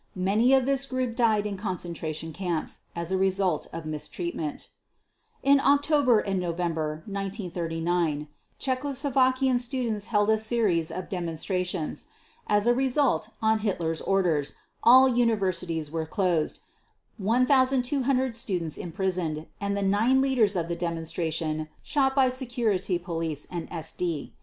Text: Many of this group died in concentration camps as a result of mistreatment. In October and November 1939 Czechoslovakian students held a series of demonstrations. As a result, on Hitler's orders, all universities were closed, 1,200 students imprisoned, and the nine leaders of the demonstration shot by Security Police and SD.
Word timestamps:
Many 0.17 0.51
of 0.55 0.65
this 0.65 0.87
group 0.87 1.15
died 1.15 1.45
in 1.45 1.57
concentration 1.57 2.33
camps 2.33 2.79
as 2.95 3.11
a 3.11 3.17
result 3.17 3.67
of 3.71 3.85
mistreatment. 3.85 4.69
In 5.43 5.59
October 5.59 6.17
and 6.17 6.39
November 6.39 7.03
1939 7.05 8.27
Czechoslovakian 8.59 9.59
students 9.59 10.07
held 10.07 10.31
a 10.31 10.39
series 10.39 10.89
of 10.89 11.07
demonstrations. 11.07 12.05
As 12.47 12.65
a 12.65 12.73
result, 12.73 13.29
on 13.43 13.59
Hitler's 13.59 14.01
orders, 14.01 14.55
all 14.81 15.07
universities 15.07 15.91
were 15.91 16.07
closed, 16.07 16.61
1,200 17.19 18.33
students 18.33 18.77
imprisoned, 18.77 19.45
and 19.61 19.77
the 19.77 19.83
nine 19.83 20.19
leaders 20.19 20.55
of 20.55 20.67
the 20.67 20.75
demonstration 20.75 21.67
shot 21.83 22.15
by 22.15 22.27
Security 22.29 22.97
Police 22.97 23.45
and 23.51 23.69
SD. 23.69 24.31